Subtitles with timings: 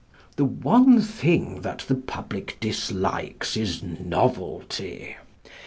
[0.35, 5.15] "The one thing that the public dislikes is novelty.